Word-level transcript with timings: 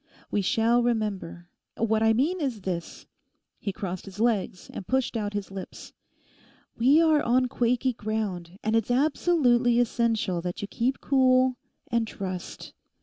We 0.31 0.41
shall 0.41 0.81
remember. 0.81 1.47
What 1.77 2.01
I 2.01 2.11
mean 2.11 2.41
is 2.41 2.61
this.' 2.61 3.05
He 3.59 3.71
crossed 3.71 4.05
his 4.05 4.19
legs 4.19 4.67
and 4.73 4.87
pushed 4.87 5.15
out 5.15 5.35
his 5.35 5.51
lips. 5.51 5.93
'We 6.75 6.99
are 7.03 7.21
on 7.21 7.45
quaky 7.47 7.93
ground; 7.93 8.57
and 8.63 8.75
it's 8.75 8.89
absolutely 8.89 9.79
essential 9.79 10.41
that 10.41 10.59
you 10.59 10.67
keep 10.67 11.01
cool, 11.01 11.55
and 11.91 12.07
trust. 12.07 12.73